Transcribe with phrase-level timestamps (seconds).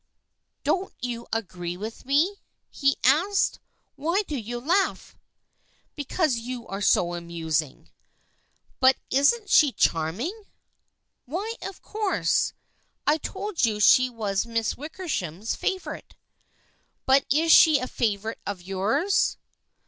[0.63, 3.59] "Don't you agree with me?" he asked."
[3.95, 5.15] Why do you laugh?""
[5.95, 7.91] Because you are so amusing.""
[8.81, 10.45] But isn't she charming?""
[11.25, 12.53] Why, of course.
[13.05, 16.15] I told you she was Miss Wickersham's favorite.""
[17.05, 19.37] But is she a favorite of yours